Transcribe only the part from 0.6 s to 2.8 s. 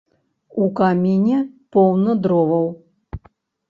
У каміне поўна дроваў.